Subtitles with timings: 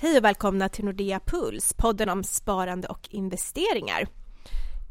[0.00, 4.08] Hej och välkomna till Nordea Puls, podden om sparande och investeringar.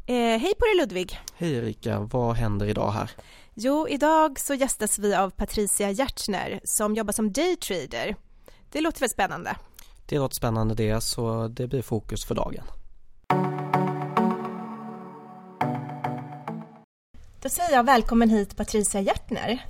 [0.06, 1.20] Eh, hej på dig Ludvig!
[1.36, 3.10] Hej Erika, vad händer idag här?
[3.54, 8.16] Jo, idag så gästas vi av Patricia Hjertner som jobbar som daytrader.
[8.72, 9.56] Det låter väl spännande?
[10.06, 12.64] Det låter spännande det, så det blir fokus för dagen.
[17.42, 19.66] Då säger jag välkommen hit Patricia Hjertner.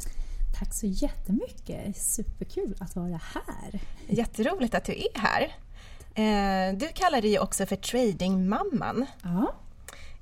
[0.58, 1.96] Tack så jättemycket!
[1.96, 3.80] Superkul att vara här.
[4.06, 5.42] Jätteroligt att du är här.
[6.14, 9.06] Eh, du kallar dig också för tradingmamman.
[9.22, 9.52] Ja.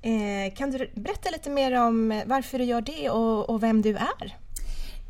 [0.03, 3.97] Eh, kan du berätta lite mer om varför du gör det och, och vem du
[3.97, 4.37] är?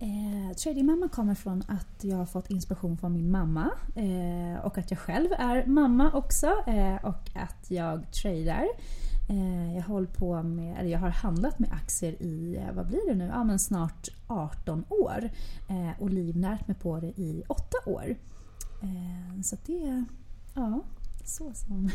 [0.00, 4.90] Eh, Tradingmamma kommer från att jag har fått inspiration från min mamma eh, och att
[4.90, 8.68] jag själv är mamma också eh, och att jag tradar.
[9.28, 13.08] Eh, jag, håller på med, eller jag har handlat med aktier i, eh, vad blir
[13.08, 15.30] det nu, ja, men snart 18 år
[15.68, 18.16] eh, och livnärt mig på det i 8 år.
[19.44, 20.04] Så det är
[20.54, 20.80] ja,
[21.24, 21.90] så som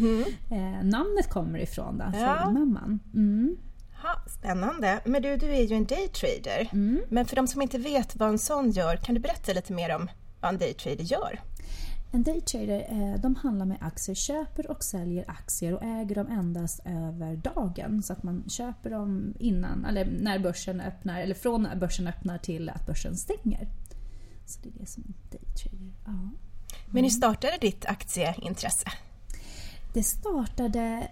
[0.50, 2.38] eh, namnet kommer ifrån, då, Ja.
[2.38, 3.00] Tradingmamman.
[3.14, 3.56] Mm.
[4.02, 5.00] Ha, spännande.
[5.04, 6.68] Men du, du är ju en daytrader.
[6.72, 7.00] Mm.
[7.08, 9.96] Men för de som inte vet vad en sån gör, kan du berätta lite mer
[9.96, 10.08] om
[10.40, 11.40] vad en daytrader gör?
[12.14, 16.80] En daytrader eh, de handlar med aktier, köper och säljer aktier och äger dem endast
[16.84, 18.02] över dagen.
[18.02, 22.38] Så att man köper dem innan, eller när börsen öppnar, eller från när börsen öppnar
[22.38, 23.68] till att börsen stänger.
[24.46, 25.92] Så det är det som en daytrader.
[26.04, 26.30] Ja.
[26.86, 28.88] Men hur startade ditt aktieintresse?
[29.92, 31.08] Det startade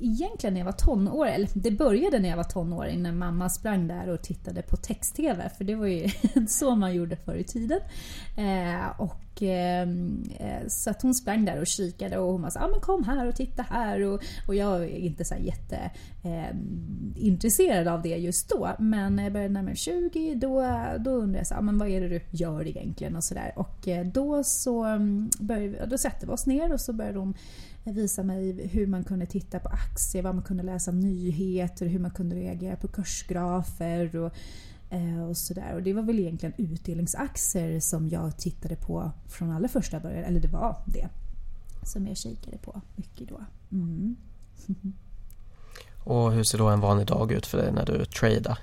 [0.00, 3.88] egentligen när jag var tonåring, eller det började när jag var tonåring när mamma sprang
[3.88, 6.10] där och tittade på text-tv för det var ju
[6.48, 7.80] så man gjorde förr i tiden.
[8.36, 12.58] Eh, och, Ehm, eh, så att hon sprang där och kikade och hon var så
[12.58, 14.00] ah, men kom här och titta här.
[14.00, 15.90] Och, och jag är inte så jätteintresserad jätte
[16.22, 16.56] eh,
[17.16, 18.70] intresserad av det just då.
[18.78, 20.60] Men när jag började närma mig 20 då,
[20.98, 23.16] då undrade jag så, ah, men vad är det du gör egentligen?
[23.16, 26.92] och sådär och eh, då så mm, började, då sätter vi oss ner och så
[26.92, 27.34] började hon
[27.84, 32.10] visa mig hur man kunde titta på aktier, vad man kunde läsa nyheter, hur man
[32.10, 34.32] kunde reagera på kursgrafer och,
[35.28, 35.74] och sådär.
[35.74, 40.40] Och det var väl egentligen utdelningsaktier som jag tittade på från allra första början, eller
[40.40, 41.08] det var det.
[41.82, 43.40] Som jag kikade på mycket då.
[43.72, 44.16] Mm.
[46.04, 48.58] Och hur ser då en vanlig dag ut för dig när du tradar?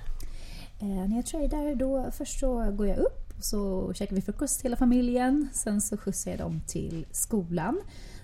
[0.80, 4.62] Eh, när jag tradar då först så går jag upp och så käkar vi frukost
[4.62, 5.48] hela familjen.
[5.52, 7.80] Sen så skjutsar jag dem till skolan.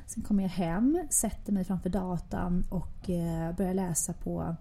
[0.07, 4.57] Sen kommer jag hem, sätter mig framför datan och eh, börjar läsa på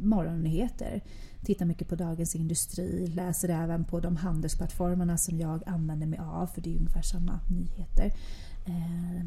[0.00, 1.02] morgonnyheter.
[1.46, 6.46] Tittar mycket på Dagens Industri, läser även på de handelsplattformarna som jag använder mig av
[6.46, 8.12] för det är ungefär samma nyheter.
[8.64, 9.26] Eh,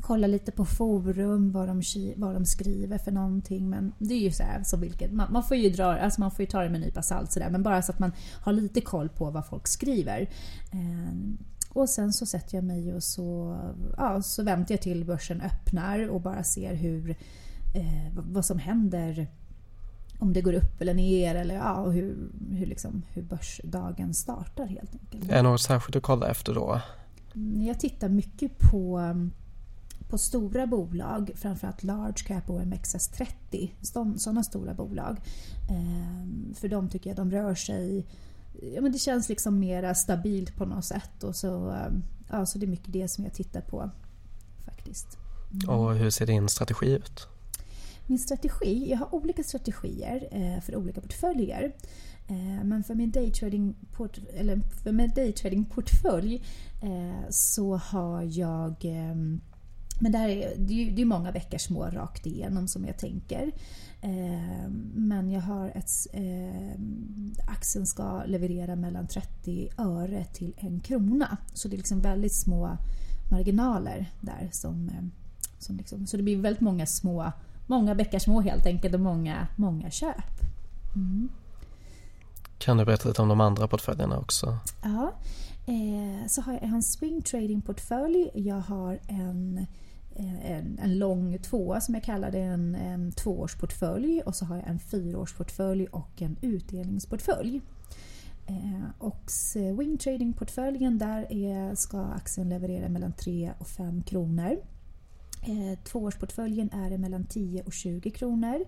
[0.00, 1.82] kollar lite på forum, vad de,
[2.16, 3.70] vad de skriver för någonting.
[3.70, 6.30] Men det är ju så här, så vilket, man, man får ju dra, alltså man
[6.30, 8.12] får ju ta det med en nypa salt sådär, men bara så att man
[8.42, 10.20] har lite koll på vad folk skriver.
[10.72, 11.14] Eh,
[11.72, 13.58] och sen så sätter jag mig och så,
[13.96, 17.10] ja, så väntar jag till börsen öppnar och bara ser hur,
[17.74, 19.26] eh, vad som händer.
[20.20, 24.66] Om det går upp eller ner eller ja, och hur, hur, liksom, hur börsdagen startar
[24.66, 25.30] helt enkelt.
[25.30, 26.80] Är det något särskilt du kollar efter då?
[27.34, 29.00] Mm, Jag tittar mycket på,
[30.08, 33.70] på stora bolag, framförallt large cap och OMXS30.
[34.18, 35.16] Sådana stora bolag.
[35.70, 38.06] Ehm, För de tycker jag de rör sig...
[38.74, 41.24] Ja, men det känns liksom mera stabilt på något sätt.
[41.24, 43.90] Och så, ehm, ja, så det är mycket det som jag tittar på
[44.64, 45.18] faktiskt.
[45.68, 47.28] Och hur ser din strategi ut?
[48.10, 51.72] Min strategi, jag har olika strategier eh, för olika portföljer.
[52.28, 56.42] Eh, men för min daytrading port, eller för min daytrading-portfölj
[56.82, 59.40] eh, så har jag ehm,
[60.00, 62.98] men där är, det är ju det är många veckors små rakt igenom som jag
[62.98, 63.52] tänker.
[64.00, 65.90] Eh, men jag har ett...
[66.12, 66.80] Eh,
[67.46, 71.36] aktien ska leverera mellan 30 öre till en krona.
[71.54, 72.76] Så det är liksom väldigt små
[73.30, 74.48] marginaler där.
[74.52, 75.10] Som, ehm,
[75.58, 77.32] som liksom, så det blir väldigt många små,
[77.70, 80.40] många bäckar små helt enkelt och många, många köp.
[80.94, 81.28] Mm.
[82.58, 84.58] Kan du berätta lite om de andra portföljerna också?
[84.82, 85.12] Ja,
[85.66, 88.30] eh, så har jag en swing trading portfölj.
[88.34, 89.66] Jag har en,
[90.14, 94.22] eh, en, en lång tvåa som jag kallar det, en, en tvåårsportfölj.
[94.26, 97.60] Och så har jag en fyraårsportfölj och en utdelningsportfölj.
[98.46, 104.56] Eh, och swing trading portföljen där är, ska aktien leverera mellan 3 och 5 kronor.
[105.42, 108.64] Eh, tvåårsportföljen är det mellan 10 och 20 kronor.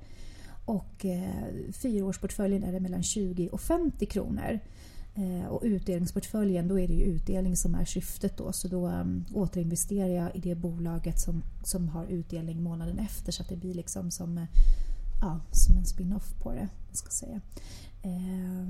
[0.65, 4.61] Och eh, fyraårsportföljen är det mellan 20 och 50 kronor.
[5.15, 8.53] Eh, och utdelningsportföljen, då är det ju utdelning som är syftet då.
[8.53, 13.43] Så då um, återinvesterar jag i det bolaget som, som har utdelning månaden efter så
[13.43, 14.45] att det blir liksom som eh,
[15.21, 16.69] ja, som en spin-off på det.
[16.93, 17.41] Ska säga.
[18.03, 18.67] Eh,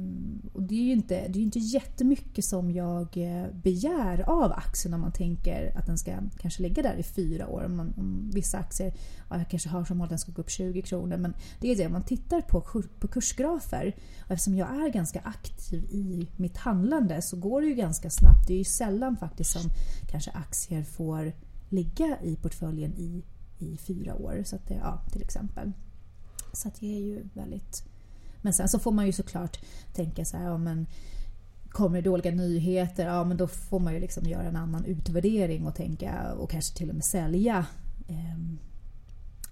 [0.72, 5.00] det är ju inte, det är inte jättemycket som jag eh, begär av aktien om
[5.00, 7.64] man tänker att den ska kanske ligga där i fyra år.
[7.64, 8.94] Om, man, om vissa aktier,
[9.30, 11.16] ja, jag kanske har som mål att den ska gå upp 20 kronor.
[11.16, 12.60] Men det är det, om man tittar på,
[13.00, 17.74] på kursgrafer och eftersom jag är ganska aktiv i mitt handlande så går det ju
[17.74, 18.46] ganska snabbt.
[18.46, 19.70] Det är ju sällan faktiskt som
[20.10, 21.32] kanske aktier får
[21.68, 23.24] ligga i portföljen i,
[23.58, 24.42] i fyra år.
[24.44, 25.72] Så att det, ja, till exempel.
[26.52, 27.91] Så att det är ju väldigt
[28.42, 29.58] men sen så får man ju såklart
[29.92, 30.86] tänka så här, ja, men
[31.68, 35.66] kommer det dåliga nyheter, ja men då får man ju liksom göra en annan utvärdering
[35.66, 37.66] och tänka och kanske till och med sälja.
[38.08, 38.38] Eh,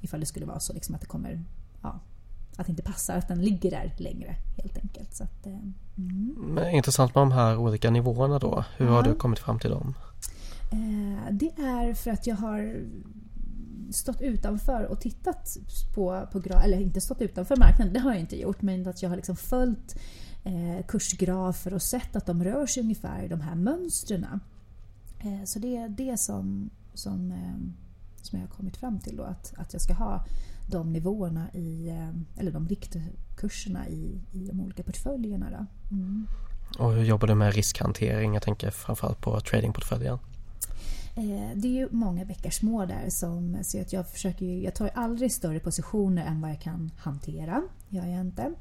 [0.00, 1.44] ifall det skulle vara så liksom att det kommer,
[1.82, 2.00] ja,
[2.56, 5.14] att det inte passar att den ligger där längre helt enkelt.
[5.14, 5.52] Så att, eh,
[5.96, 6.34] mm.
[6.48, 8.64] Men intressant med de här olika nivåerna då.
[8.76, 8.92] Hur ja.
[8.92, 9.94] har du kommit fram till dem?
[10.72, 12.84] Eh, det är för att jag har
[13.92, 15.56] stått utanför och tittat
[15.94, 19.08] på, på eller inte stått utanför marknaden, det har jag inte gjort, men att jag
[19.08, 19.96] har liksom följt
[20.44, 24.40] eh, kursgrafer och sett att de rör sig ungefär i de här mönstren.
[25.18, 27.72] Eh, så det är det som, som, eh,
[28.22, 30.24] som jag har kommit fram till då, att, att jag ska ha
[30.70, 35.46] de nivåerna i, eh, eller de riktkurserna i, i de olika portföljerna.
[35.50, 35.66] Då.
[35.96, 36.26] Mm.
[36.78, 38.34] Och hur jobbar du med riskhantering?
[38.34, 40.18] Jag tänker framförallt på tradingportföljen.
[41.16, 44.90] Eh, det är ju många bäckar små där som så att jag försöker jag tar
[44.94, 47.62] aldrig större positioner än vad jag kan hantera.
[47.88, 48.54] gör jag inte.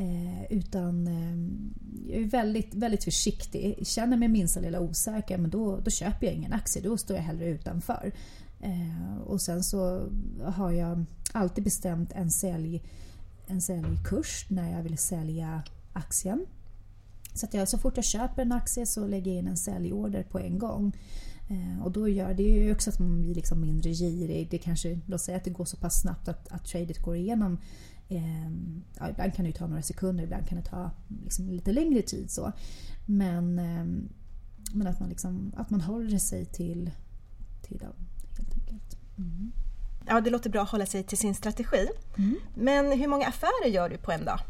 [0.00, 1.36] Eh, utan eh,
[2.12, 3.86] jag är väldigt, väldigt försiktig.
[3.86, 6.82] Känner mig minsta lilla osäker men då, då köper jag ingen aktie.
[6.82, 8.12] Då står jag hellre utanför.
[8.60, 10.08] Eh, och sen så
[10.44, 12.82] har jag alltid bestämt en, sälj,
[13.46, 15.62] en säljkurs när jag vill sälja
[15.92, 16.46] aktien.
[17.34, 20.22] Så, att jag, så fort jag köper en aktie så lägger jag in en säljorder
[20.22, 20.96] på en gång.
[21.50, 24.50] Eh, och då gör det ju också att man blir liksom mindre girig.
[24.50, 27.58] Det kanske, låt säga att det går så pass snabbt att, att tradet går igenom.
[28.08, 28.50] Eh,
[28.98, 30.90] ja, ibland kan det ta några sekunder, ibland kan det ta
[31.24, 32.30] liksom lite längre tid.
[32.30, 32.52] så.
[33.06, 33.84] Men, eh,
[34.72, 36.90] men att, man liksom, att man håller sig till,
[37.62, 37.94] till dem
[38.38, 38.96] helt enkelt.
[39.18, 39.52] Mm.
[40.06, 41.88] Ja, det låter bra att hålla sig till sin strategi.
[42.18, 42.34] Mm.
[42.54, 44.40] Men hur många affärer gör du på en dag?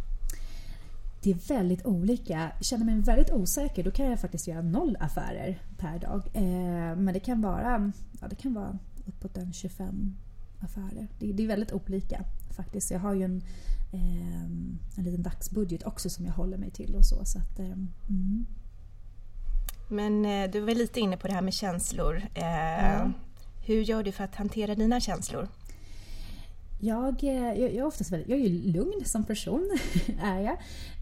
[1.23, 2.53] Det är väldigt olika.
[2.61, 6.23] Känner mig väldigt osäker då kan jag faktiskt göra noll affärer per dag.
[6.33, 10.17] Eh, men det kan vara, ja, det kan vara uppåt en 25
[10.61, 11.09] affärer.
[11.19, 12.25] Det, det, är väldigt olika
[12.57, 12.91] faktiskt.
[12.91, 13.43] Jag har ju en,
[13.93, 14.45] eh,
[14.97, 17.25] en liten dagsbudget också som jag håller mig till och så.
[17.25, 17.67] så att, eh,
[18.09, 18.47] mm.
[19.89, 22.23] Men eh, du var lite inne på det här med känslor.
[22.35, 23.13] Eh, ja.
[23.67, 25.49] Hur gör du för att hantera dina känslor?
[26.83, 29.71] Jag, eh, jag, jag, är oftast väldigt, jag är ju lugn som person,
[30.23, 30.53] är jag.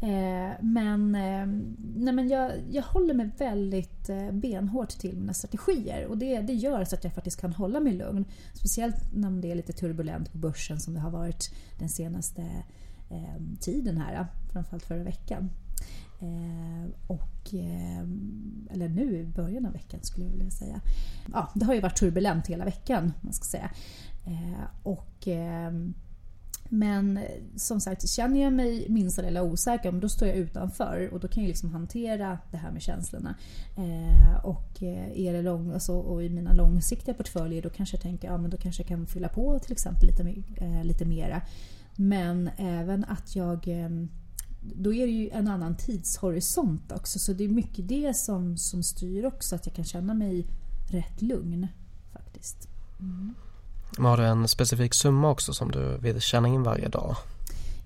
[0.00, 1.46] Eh, men, eh,
[1.96, 6.52] nej, men jag, jag håller mig väldigt eh, benhårt till mina strategier och det, det
[6.52, 8.24] gör så att jag faktiskt kan hålla mig lugn.
[8.54, 12.42] Speciellt när det är lite turbulent på börsen som det har varit den senaste
[13.10, 15.50] eh, tiden här, framförallt förra veckan.
[16.20, 18.00] Eh, och, eh,
[18.70, 20.80] eller nu i början av veckan skulle jag vilja säga.
[21.32, 23.12] Ja, det har ju varit turbulent hela veckan.
[23.20, 23.70] Man ska säga.
[24.28, 25.72] Eh, och, eh,
[26.68, 27.20] men
[27.56, 31.42] som sagt, känner jag mig minsta lilla osäker, då står jag utanför och då kan
[31.42, 33.34] jag liksom hantera det här med känslorna.
[33.76, 38.02] Eh, och eh, är det lång, alltså, och i mina långsiktiga portföljer då kanske jag
[38.02, 41.42] tänker ja, men då kanske jag kan fylla på till exempel lite, eh, lite mera.
[41.96, 44.08] Men även att jag ehm,
[44.60, 48.82] då är det ju en annan tidshorisont också så det är mycket det som, som
[48.82, 50.46] styr också att jag kan känna mig
[50.90, 51.66] rätt lugn
[52.12, 52.68] faktiskt.
[53.00, 53.34] Mm.
[53.96, 57.16] Har du en specifik summa också som du vill tjäna in varje dag?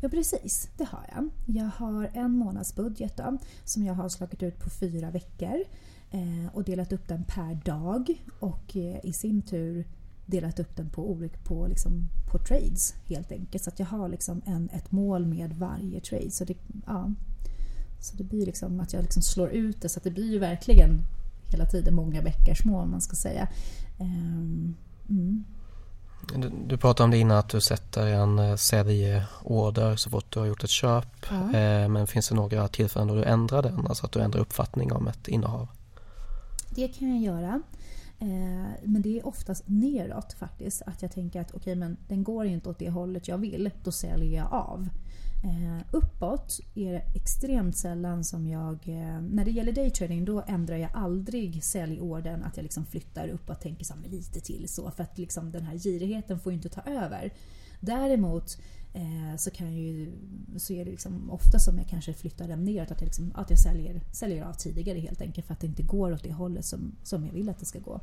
[0.01, 1.31] Ja precis, det har jag.
[1.47, 5.65] Jag har en månadsbudget då, som jag har slagit ut på fyra veckor
[6.11, 9.87] eh, och delat upp den per dag och eh, i sin tur
[10.27, 13.65] delat upp den på, olika, på, liksom, på trades helt enkelt.
[13.65, 16.31] Så att jag har liksom en, ett mål med varje trade.
[16.31, 16.57] Så det,
[16.87, 17.11] ja,
[18.01, 20.39] så det blir liksom att jag liksom slår ut det så att det blir ju
[20.39, 21.03] verkligen
[21.51, 23.49] hela tiden många bäckar små om man ska säga.
[23.99, 24.39] Eh,
[25.09, 25.45] mm.
[26.37, 30.39] Du, du pratade om det innan att du sätter en eh, säljorder så fort du
[30.39, 31.33] har gjort ett köp.
[31.33, 34.93] Eh, men finns det några tillfällen då du ändrar den, alltså att du ändrar uppfattning
[34.93, 35.69] om ett innehav?
[36.75, 37.63] Det kan jag göra.
[38.19, 40.83] Eh, men det är oftast neråt faktiskt.
[40.87, 43.71] Att jag tänker att okej okay, men den går inte åt det hållet jag vill.
[43.85, 44.89] Då säljer jag av.
[45.45, 48.89] Eh, uppåt är det extremt sällan som jag...
[48.89, 52.45] Eh, när det gäller daytrading då ändrar jag aldrig säljorden.
[52.45, 54.91] Att jag liksom flyttar upp och tänker så lite till så.
[54.91, 57.33] För att liksom den här girigheten får ju inte ta över.
[57.81, 58.59] Däremot
[58.95, 60.13] eh, så, kan ju,
[60.57, 62.91] så är det liksom ofta som jag kanske flyttar den neråt.
[62.91, 65.47] Att jag, liksom, att jag säljer, säljer av tidigare helt enkelt.
[65.47, 67.79] För att det inte går åt det hållet som, som jag vill att det ska
[67.79, 68.01] gå.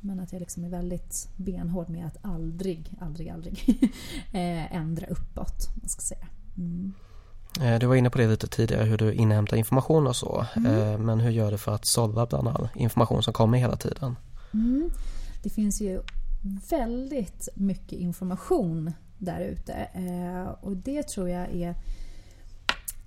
[0.00, 3.58] Men att jag liksom är väldigt benhård med att aldrig, aldrig, aldrig
[4.32, 5.68] eh, ändra uppåt.
[5.80, 6.26] Man ska säga.
[6.58, 6.92] Mm.
[7.60, 10.46] Eh, du var inne på det lite tidigare hur du inhämtar information och så.
[10.56, 11.06] Mm.
[11.06, 14.16] Men hur gör du för att sålla bland all information som kommer hela tiden?
[14.54, 14.90] Mm.
[15.42, 16.02] Det finns ju
[16.70, 19.88] väldigt mycket information där ute
[20.60, 21.74] och det tror jag är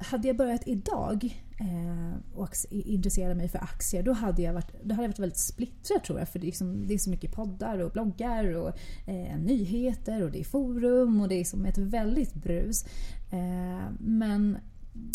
[0.04, 4.72] hade jag börjat idag eh, Eh, och intresserade mig för aktier då hade jag varit,
[4.84, 6.30] då hade jag varit väldigt splittrad tror jag.
[6.30, 8.70] För det är, liksom, det är så mycket poddar och bloggar och
[9.10, 12.86] eh, nyheter och det är forum och det är som ett väldigt brus.
[13.32, 14.58] Eh, men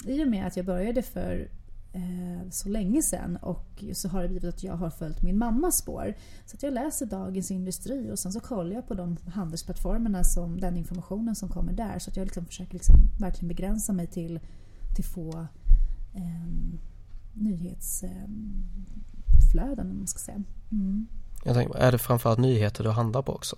[0.06, 1.48] i och med att jag började för
[1.92, 5.78] eh, så länge sedan och så har det blivit att jag har följt min mammas
[5.78, 6.14] spår.
[6.46, 10.60] Så att jag läser Dagens Industri och sen så kollar jag på de handelsplattformarna som
[10.60, 11.98] den informationen som kommer där.
[11.98, 14.40] Så att jag liksom försöker liksom verkligen begränsa mig till
[14.94, 15.46] till få
[16.14, 16.46] eh,
[17.32, 20.42] nyhetsflöden, om man ska säga.
[20.72, 21.06] Mm.
[21.44, 23.56] Jag tänker, är det framförallt nyheter du handlar på också?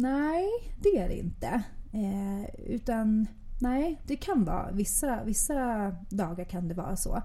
[0.00, 0.48] Nej,
[0.82, 1.62] det är det inte.
[1.92, 3.26] Eh, utan
[3.60, 4.70] nej, det kan vara.
[4.72, 7.16] Vissa, vissa dagar kan det vara så.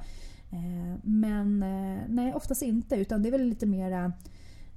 [0.52, 2.96] Eh, men eh, nej, oftast inte.
[2.96, 4.14] Utan det är väl lite mera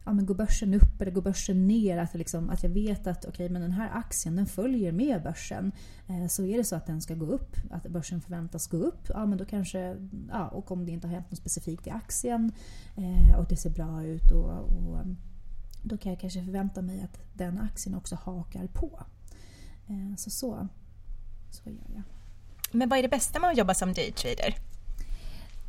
[0.08, 1.98] ja, men går börsen upp eller går börsen ner?
[1.98, 5.72] Att, liksom, att jag vet att okay, men den här aktien den följer med börsen.
[6.06, 9.08] Eh, så är det så att den ska gå upp, att börsen förväntas gå upp,
[9.08, 9.96] ja men då kanske,
[10.30, 12.52] ja, och om det inte har hänt något specifikt i aktien
[12.96, 14.98] eh, och det ser bra ut och, och,
[15.82, 19.00] då kan jag kanske förvänta mig att den aktien också hakar på.
[19.86, 20.68] Eh, så, så
[21.50, 22.02] så gör jag.
[22.72, 24.54] Men vad är det bästa med att jobba som daytrader?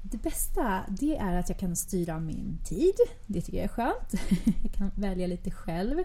[0.01, 2.95] Det bästa det är att jag kan styra min tid.
[3.27, 4.13] Det tycker jag är skönt.
[4.63, 5.97] Jag kan välja lite själv.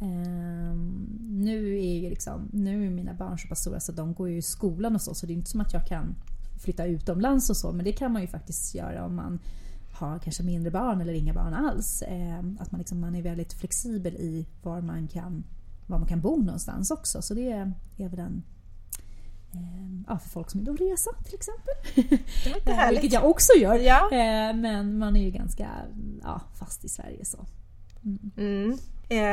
[0.00, 4.28] Um, nu är ju liksom, nu är mina barn så pass stora så de går
[4.28, 6.14] ju i skolan och så, så det är inte som att jag kan
[6.62, 9.38] flytta utomlands och så, men det kan man ju faktiskt göra om man
[9.92, 12.02] har kanske mindre barn eller inga barn alls.
[12.10, 15.44] Um, att man, liksom, man är väldigt flexibel i var man kan,
[15.86, 17.22] var man kan bo någonstans också.
[17.22, 17.50] Så det
[17.96, 18.42] är väl en
[20.06, 21.74] ja, för folk som vill resa till exempel.
[22.44, 23.02] Det låter eh, härligt.
[23.02, 23.74] Vilket jag också gör.
[23.74, 24.04] Ja.
[24.12, 25.68] Eh, men man är ju ganska
[26.22, 27.46] ja, fast i Sverige så.
[28.04, 28.32] Mm.
[28.36, 28.78] Mm.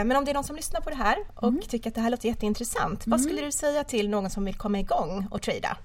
[0.07, 1.61] Men om det är någon som lyssnar på det här och mm.
[1.61, 3.07] tycker att det här låter jätteintressant.
[3.07, 3.45] Vad skulle mm.
[3.45, 5.77] du säga till någon som vill komma igång och trada?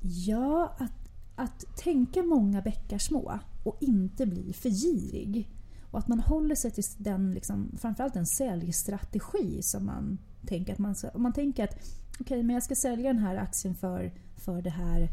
[0.00, 0.92] Ja, att,
[1.36, 5.48] att tänka många bäckar små och inte bli för girig.
[5.90, 10.78] Och att man håller sig till den, liksom, framförallt en säljstrategi som man tänker att
[10.78, 13.74] man ska, om man tänker att okej, okay, men jag ska sälja den här aktien
[13.74, 15.10] för, för det, här,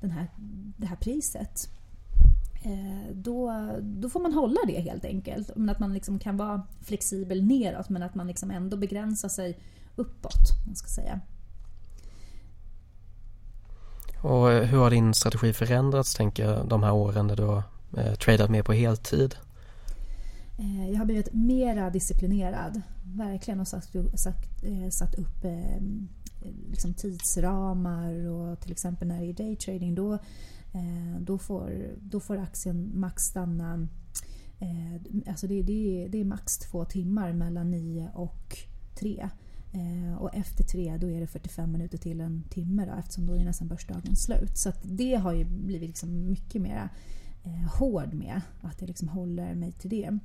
[0.00, 0.30] den här,
[0.76, 1.68] det här priset.
[2.62, 5.50] Eh, då, då får man hålla det helt enkelt.
[5.56, 9.58] Men att man liksom kan vara flexibel neråt men att man liksom ändå begränsar sig
[9.96, 10.66] uppåt.
[10.66, 11.20] Man ska säga.
[14.22, 17.62] Och eh, hur har din strategi förändrats tänker jag de här åren när du har
[17.96, 19.36] eh, tradat mer på heltid?
[20.58, 22.82] Eh, jag har blivit mera disciplinerad.
[23.04, 25.82] Verkligen och satt, satt, eh, satt upp eh,
[26.70, 30.14] liksom tidsramar och till exempel när det är daytrading då,
[30.72, 33.88] eh, då, får, då får aktien max stanna
[34.58, 38.56] eh, Alltså det, det, det är max två timmar mellan nio och
[38.98, 39.28] tre.
[39.72, 43.34] Eh, och efter tre då är det 45 minuter till en timme då, eftersom då
[43.34, 44.58] är nästan börsdagen slut.
[44.58, 46.88] Så det har ju blivit liksom mycket mer
[47.44, 48.40] eh, hård med.
[48.60, 50.18] Att jag liksom håller mig till det.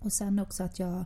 [0.00, 1.04] Och sen också att jag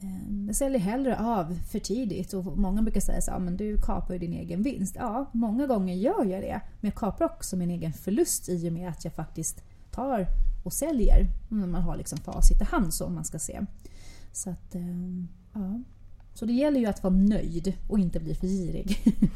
[0.00, 4.20] eh, säljer hellre av för tidigt och många brukar säga så men du kapar ju
[4.20, 4.96] din egen vinst.
[4.98, 6.60] Ja, många gånger gör jag det.
[6.80, 10.26] Men jag kapar också min egen förlust i och med att jag faktiskt tar
[10.64, 11.28] och säljer.
[11.48, 13.60] När man har liksom facit i hand så om man ska se.
[14.32, 14.82] Så att, eh,
[15.52, 15.80] ja.
[16.34, 18.98] Så det gäller ju att vara nöjd och inte bli för girig.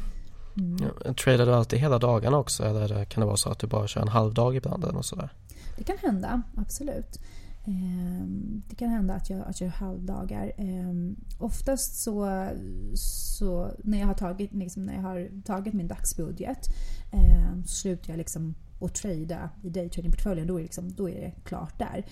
[0.57, 0.77] mm.
[1.05, 3.87] ja, tradar du alltid hela dagarna också eller kan det vara så att du bara
[3.87, 5.29] kör en halv dag ibland eller sådär?
[5.77, 7.19] Det kan hända, absolut.
[7.69, 10.51] Ehm, det kan hända att jag, att jag gör halvdagar.
[10.57, 12.47] Ehm, oftast så,
[12.93, 16.67] så när, jag har tagit, liksom när jag har tagit min dagsbudget
[17.11, 21.31] ehm, så slutar jag liksom att trada i daytradingportföljen, då är, liksom, då är det
[21.43, 22.05] klart där.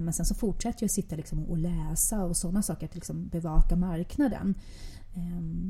[0.00, 3.76] Men sen så fortsätter jag sitta liksom och läsa och sådana saker, att liksom bevaka
[3.76, 4.54] marknaden.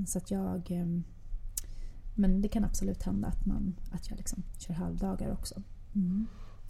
[0.06, 0.84] Så att jag...
[2.14, 5.62] Men det kan absolut hända att, man, att jag liksom kör halvdagar också.
[5.94, 6.26] Mm.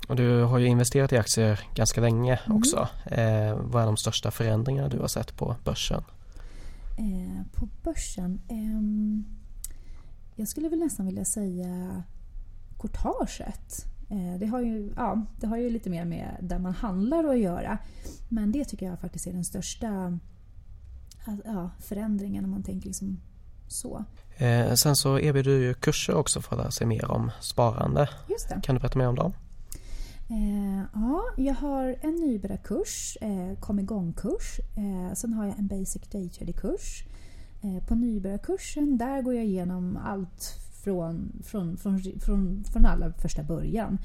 [0.09, 2.59] Och du har ju investerat i aktier ganska länge mm.
[2.59, 2.89] också.
[3.05, 6.05] Eh, vad är de största förändringarna du har sett på börsen?
[6.99, 8.41] Eh, på börsen?
[8.49, 9.33] Eh,
[10.37, 12.03] jag skulle väl nästan vilja säga
[12.79, 13.87] courtaget.
[14.11, 17.39] Eh, det, har ju, ja, det har ju lite mer med där man handlar att
[17.39, 17.79] göra.
[18.29, 20.19] Men det tycker jag faktiskt är den största
[21.45, 23.21] ja, förändringen om man tänker liksom
[23.69, 24.05] så.
[24.37, 28.09] Eh, sen så erbjuder du ju kurser också för att lära sig mer om sparande.
[28.29, 28.61] Just det.
[28.63, 29.33] Kan du berätta mer om dem?
[30.33, 34.61] Eh, ja, jag har en nybörjarkurs, eh, kom igång-kurs.
[34.77, 37.05] Eh, sen har jag en basic daytrader-kurs.
[37.63, 43.43] Eh, på nybörjarkursen där går jag igenom allt från, från, från, från, från allra första
[43.43, 43.99] början.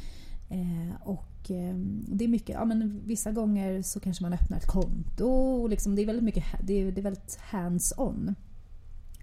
[0.49, 1.75] Eh, och eh,
[2.07, 5.95] det är mycket, ja men vissa gånger så kanske man öppnar ett konto och liksom,
[5.95, 8.35] det är väldigt mycket, det är, det är väldigt hands-on.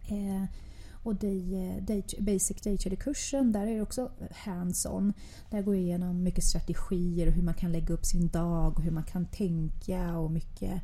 [0.09, 0.45] Eh,
[1.05, 5.13] och day, eh, day, Basic Daytrader-kursen, där är det också hands-on.
[5.51, 8.83] Där går jag igenom mycket strategier och hur man kan lägga upp sin dag och
[8.83, 10.83] hur man kan tänka och mycket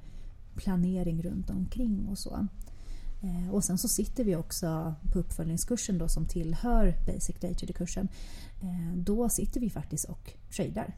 [0.56, 2.46] planering runt omkring och så.
[3.22, 8.08] Eh, och sen så sitter vi också på uppföljningskursen då som tillhör Basic Daytrader-kursen.
[8.62, 10.96] Eh, då sitter vi faktiskt och tradar.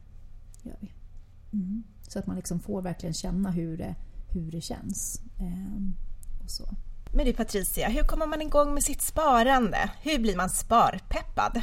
[0.62, 0.92] Gör vi.
[1.52, 1.82] Mm.
[2.08, 3.94] Så att man liksom får verkligen känna hur det,
[4.28, 5.22] hur det känns.
[6.44, 6.76] Och så.
[7.14, 9.90] Men du Patricia, hur kommer man igång med sitt sparande?
[10.02, 11.62] Hur blir man sparpeppad?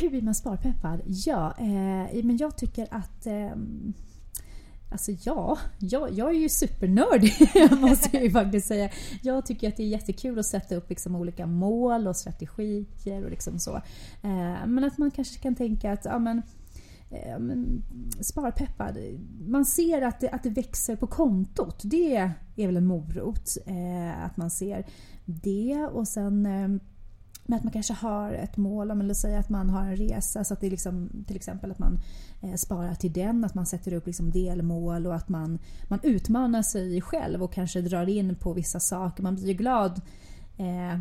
[0.00, 1.00] Hur blir man sparpeppad?
[1.06, 3.50] Ja, eh, men jag tycker att eh,
[4.90, 7.32] Alltså ja, jag, jag är ju supernördig
[7.80, 8.90] måste jag ju faktiskt säga.
[9.22, 13.30] Jag tycker att det är jättekul att sätta upp liksom olika mål och strategier och
[13.30, 13.76] liksom så.
[14.22, 16.42] Eh, men att man kanske kan tänka att ja, men,
[17.10, 17.38] eh,
[18.20, 18.96] sparpeppad,
[19.48, 21.80] man ser att det, att det växer på kontot.
[21.84, 22.16] Det
[22.56, 23.56] är väl en morot.
[23.66, 24.86] Eh, att man ser
[25.24, 26.46] det och sen
[27.48, 30.44] men att man kanske har ett mål, om man säger att man har en resa
[30.44, 31.98] så att det är liksom, till exempel att man
[32.42, 35.58] eh, sparar till den, att man sätter upp liksom delmål och att man,
[35.88, 39.22] man utmanar sig själv och kanske drar in på vissa saker.
[39.22, 40.00] Man blir ju glad
[40.56, 40.98] eh,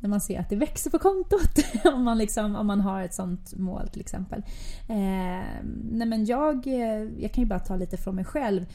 [0.00, 3.14] när man ser att det växer på kontot om, man liksom, om man har ett
[3.14, 4.42] sånt mål till exempel.
[4.88, 8.66] Eh, nej men jag, eh, jag kan ju bara ta lite från mig själv.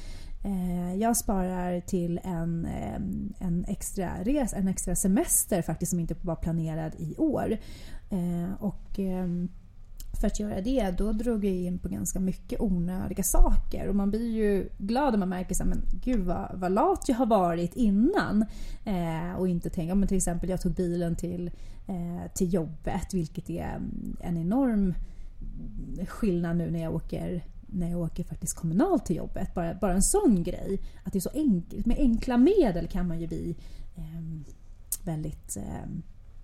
[0.43, 6.15] Eh, jag sparar till en, ehm, en, extra res, en extra semester faktiskt som inte
[6.21, 7.57] var planerad i år.
[8.09, 9.49] Eh, och ehm,
[10.19, 14.09] för att göra det då drog jag in på ganska mycket onödiga saker och man
[14.09, 17.75] blir ju glad om man märker så men gud vad, vad lat jag har varit
[17.75, 18.45] innan.
[18.85, 21.51] Eh, och inte tänka, men till exempel jag tog bilen till,
[21.87, 24.93] eh, till jobbet vilket är mm, en enorm
[26.07, 29.53] skillnad nu när jag åker när jag åker faktiskt kommunalt till jobbet.
[29.53, 30.81] Bara, bara en sån grej.
[31.03, 31.85] Att det är så enkelt.
[31.85, 33.55] Med enkla medel kan man ju bli
[33.95, 34.21] eh,
[35.03, 35.57] väldigt...
[35.57, 35.89] Eh,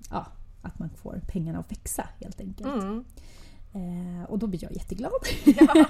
[0.09, 0.25] ja,
[0.61, 2.83] att man får pengarna att växa helt enkelt.
[2.83, 3.05] Mm.
[3.77, 5.11] Eh, och då blir jag jätteglad.
[5.45, 5.73] Ja.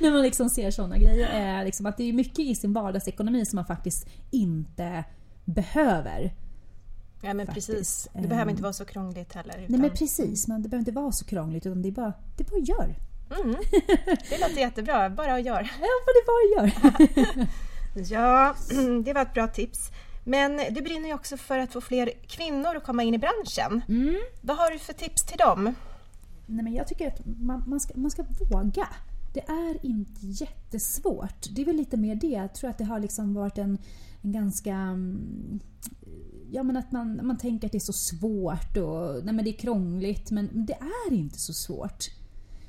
[0.00, 1.58] när man liksom ser såna grejer.
[1.58, 5.04] Eh, liksom att det är mycket i sin vardagsekonomi som man faktiskt inte
[5.44, 6.34] behöver.
[7.22, 7.68] Ja men faktiskt.
[7.68, 8.08] precis.
[8.14, 9.54] Det behöver inte vara så krångligt heller.
[9.54, 9.66] Utan...
[9.68, 12.42] Nej men precis, men det behöver inte vara så krångligt utan det är bara, det
[12.42, 12.98] är bara gör.
[13.44, 13.56] Mm.
[14.28, 15.68] Det låter jättebra, bara att göra.
[15.80, 16.72] Ja, det bara gör.
[18.12, 18.54] ja,
[19.04, 19.90] det var ett bra tips.
[20.24, 23.82] Men du brinner ju också för att få fler kvinnor att komma in i branschen.
[23.88, 24.16] Mm.
[24.40, 25.74] Vad har du för tips till dem?
[26.46, 28.88] Nej, men jag tycker att man, man, ska, man ska våga.
[29.34, 31.46] Det är inte jättesvårt.
[31.54, 32.26] Det är väl lite mer det.
[32.26, 33.78] Jag tror att det har liksom varit en,
[34.22, 34.74] en ganska...
[34.74, 35.60] Mm,
[36.50, 39.50] ja, men att man, man tänker att det är så svårt och nej, men det
[39.50, 40.30] är krångligt.
[40.30, 40.78] Men det
[41.08, 42.04] är inte så svårt.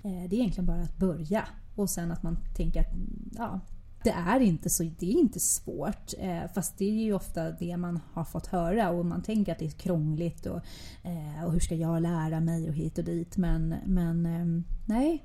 [0.04, 3.60] Eh, det är egentligen bara att börja och sen att man tänker att mm, ja,
[4.04, 6.13] det är inte så det är inte svårt.
[6.20, 9.60] Eh, fast det är ju ofta det man har fått höra och man tänker att
[9.60, 10.60] det är krångligt och,
[11.04, 13.38] eh, och hur ska jag lära mig och hit och dit.
[13.38, 15.24] Men, men ehm, nej,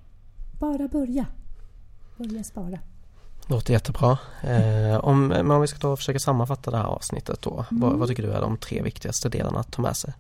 [0.61, 1.27] bara börja.
[2.17, 2.79] Börja spara.
[3.47, 4.19] Låter jättebra.
[4.43, 7.64] Eh, om, men om vi ska ta och försöka sammanfatta det här avsnittet då.
[7.71, 7.81] Mm.
[7.81, 10.14] Vad, vad, tycker du är de tre viktigaste delarna att ta med sig?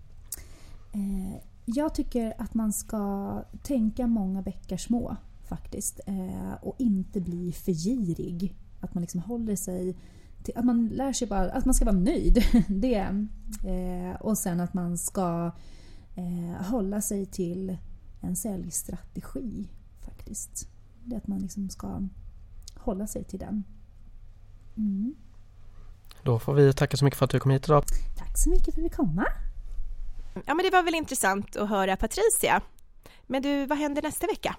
[0.92, 5.16] Eh, jag tycker att man ska tänka många bäckar små
[5.48, 6.00] faktiskt.
[6.06, 8.56] Eh, och inte bli för girig.
[8.80, 9.96] Att man liksom håller sig
[10.42, 12.44] till, att man lär sig bara att man ska vara nöjd.
[12.68, 13.26] det.
[13.64, 15.50] Eh, och sen att man ska
[16.14, 17.76] eh, hålla sig till
[18.20, 19.68] en säljstrategi
[20.00, 20.68] faktiskt.
[21.04, 22.02] Det att man liksom ska
[22.74, 23.64] hålla sig till den.
[24.76, 25.14] Mm.
[26.22, 27.84] Då får vi tacka så mycket för att du kom hit idag.
[28.16, 29.24] Tack så mycket för att vi komma.
[30.34, 32.62] Ja, men det var väl intressant att höra Patricia.
[33.26, 34.56] Men du, vad händer nästa vecka?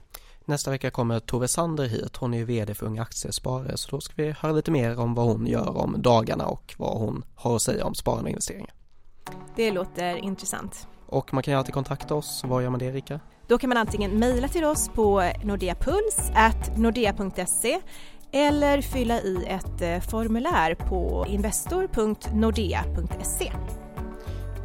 [0.50, 2.18] Nästa vecka kommer Tove Sander hit.
[2.18, 5.14] Hon är ju VD för Unga Aktiesparare så då ska vi höra lite mer om
[5.14, 8.74] vad hon gör om dagarna och vad hon har att säga om sparande och investeringar.
[9.56, 10.88] Det låter intressant.
[11.06, 12.42] Och man kan ju alltid kontakta oss.
[12.46, 13.20] Vad gör man det Rika?
[13.48, 17.82] Då kan man antingen mejla till oss på nordeapuls.nordea.se
[18.32, 23.52] eller fylla i ett eh, formulär på investor.nordea.se.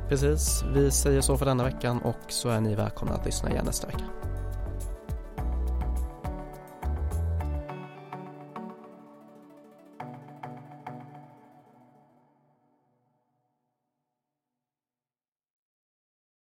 [0.09, 3.65] Precis, vi säger så för denna veckan och så är ni välkomna att lyssna igen
[3.65, 4.05] nästa vecka.